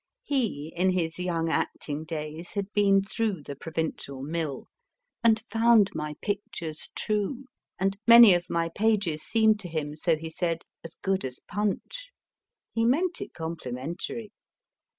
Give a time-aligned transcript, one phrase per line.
[0.23, 4.67] He, in his young acting days, had been through the provincial mill,
[5.23, 7.45] and found my pictures true,
[7.77, 12.09] and many of my pages seemed to him, so he said, as good as Punch!
[12.73, 14.31] (He meant it complimentary.)